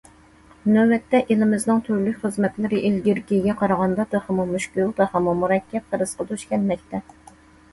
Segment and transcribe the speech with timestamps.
[0.75, 7.05] نۆۋەتتە، ئېلىمىزنىڭ تۈرلۈك خىزمەتلىرى ئىلگىرىكىگە قارىغاندا تېخىمۇ مۈشكۈل، تېخىمۇ مۇرەككەپ خىرىسقا دۇچ كەلمەكتە.